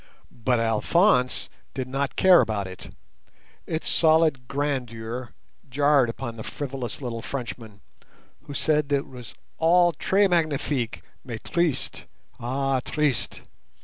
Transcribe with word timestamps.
But 0.31 0.59
Alphonse 0.59 1.47
did 1.75 1.87
not 1.87 2.15
care 2.15 2.41
about 2.41 2.65
it. 2.65 2.89
Its 3.67 3.87
solid 3.87 4.47
grandeur 4.47 5.29
jarred 5.69 6.09
upon 6.09 6.37
the 6.37 6.43
frivolous 6.43 7.03
little 7.03 7.21
Frenchman, 7.21 7.81
who 8.45 8.55
said 8.55 8.89
that 8.89 8.95
it 8.95 9.07
was 9.07 9.35
all 9.59 9.91
"tres 9.91 10.27
magnifique, 10.27 11.03
mais 11.23 11.37
triste—ah, 11.45 12.79
triste!" 12.79 13.43